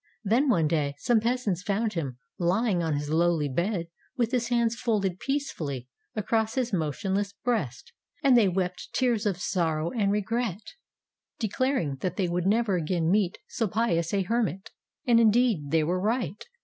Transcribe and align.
Then 0.23 0.49
one 0.49 0.67
day, 0.67 0.95
some 0.97 1.19
peasants 1.19 1.61
found 1.61 1.93
him, 1.93 2.17
lying 2.39 2.81
on 2.81 2.95
his 2.95 3.11
lowly 3.11 3.47
bed, 3.49 3.85
with 4.17 4.31
his 4.31 4.47
hands 4.47 4.75
folded 4.75 5.19
peacefully 5.19 5.87
across 6.15 6.55
his 6.55 6.73
motionless 6.73 7.33
breast. 7.43 7.93
And 8.23 8.35
they 8.35 8.47
wept 8.47 8.89
tears 8.93 9.27
of 9.27 9.37
sorrow 9.39 9.91
and 9.91 10.11
regret, 10.11 10.73
declaring 11.37 11.97
that 11.97 12.15
they 12.15 12.27
would 12.27 12.47
never 12.47 12.77
again 12.77 13.11
meet 13.11 13.37
so 13.47 13.67
pious 13.67 14.11
a 14.11 14.23
hermit. 14.23 14.71
And 15.05 15.19
indeed 15.19 15.69
they 15.69 15.83
were 15.83 15.99
right. 16.01 16.45